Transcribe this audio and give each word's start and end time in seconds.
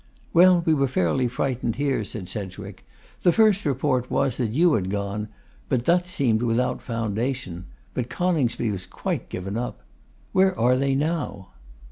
'Well, 0.33 0.63
we 0.65 0.73
were 0.73 0.87
fairly 0.87 1.27
frightened 1.27 1.75
here,' 1.75 2.03
said 2.05 2.27
Sedgwick. 2.27 2.83
'The 3.21 3.31
first 3.33 3.65
report 3.65 4.09
was, 4.09 4.37
that 4.37 4.49
you 4.49 4.73
had 4.73 4.89
gone, 4.89 5.27
but 5.69 5.85
that 5.85 6.07
seemed 6.07 6.41
without 6.41 6.81
foundation; 6.81 7.65
but 7.93 8.09
Coningsby 8.09 8.71
was 8.71 8.87
quite 8.87 9.29
given 9.29 9.55
up. 9.57 9.83
Where 10.31 10.57
are 10.57 10.75
they 10.75 10.95
now? 10.95 11.49